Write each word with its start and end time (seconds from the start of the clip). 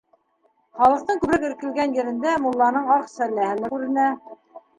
Халыҡтың 0.77 1.19
күберәк 1.23 1.45
эркелгән 1.49 1.93
ерендә 1.99 2.33
мулланың 2.47 2.89
аҡ 2.97 3.07
сәлләһе 3.13 3.53
лә 3.61 3.71
күренә. 3.77 4.09